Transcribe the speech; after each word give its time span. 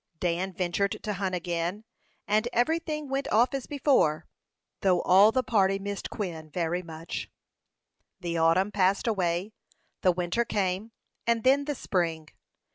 Dan 0.19 0.51
ventured 0.51 0.97
to 1.03 1.13
hunt 1.13 1.35
again, 1.35 1.83
and 2.27 2.47
every 2.51 2.79
thing 2.79 3.07
went 3.07 3.31
off 3.31 3.53
as 3.53 3.67
before, 3.67 4.25
though 4.79 5.03
all 5.03 5.31
the 5.31 5.43
party 5.43 5.77
missed 5.77 6.09
Quin 6.09 6.49
very 6.49 6.81
much. 6.81 7.29
The 8.19 8.35
autumn 8.35 8.71
passed 8.71 9.05
away; 9.05 9.51
the 10.01 10.11
winter 10.11 10.43
came, 10.43 10.91
and 11.27 11.43
then 11.43 11.65
the 11.65 11.75
spring. 11.75 12.29